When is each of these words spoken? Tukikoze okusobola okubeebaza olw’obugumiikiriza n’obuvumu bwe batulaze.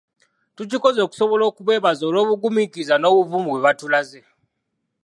Tukikoze 0.55 0.99
okusobola 1.03 1.43
okubeebaza 1.49 2.01
olw’obugumiikiriza 2.09 2.95
n’obuvumu 2.99 3.49
bwe 3.51 3.63
batulaze. 3.65 4.21